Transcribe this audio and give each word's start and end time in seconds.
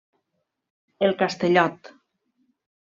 El 1.09 1.15
Castellot. 1.21 1.93